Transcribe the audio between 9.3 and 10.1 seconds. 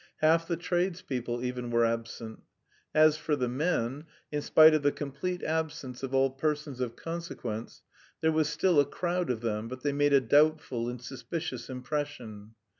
them, but they